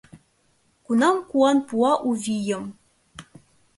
[0.85, 2.63] Кунам куан пуа у вийым